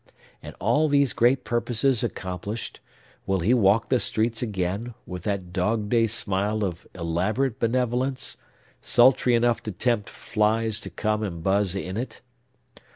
And 0.41 0.55
all 0.59 0.87
these 0.89 1.13
great 1.13 1.43
purposes 1.43 2.03
accomplished, 2.03 2.79
will 3.27 3.41
he 3.41 3.53
walk 3.53 3.89
the 3.89 3.99
streets 3.99 4.41
again, 4.41 4.95
with 5.05 5.21
that 5.25 5.53
dog 5.53 5.89
day 5.89 6.07
smile 6.07 6.63
of 6.63 6.87
elaborate 6.95 7.59
benevolence, 7.59 8.37
sultry 8.81 9.35
enough 9.35 9.61
to 9.61 9.71
tempt 9.71 10.09
flies 10.09 10.79
to 10.79 10.89
come 10.89 11.21
and 11.21 11.43
buzz 11.43 11.75
in 11.75 11.97
it? 11.97 12.21